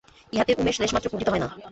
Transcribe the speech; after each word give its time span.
ইহাতে 0.33 0.51
উমেশ 0.57 0.75
লেশমাত্র 0.81 1.09
কুণ্ঠিত 1.11 1.29
হয় 1.31 1.41
না। 1.43 1.47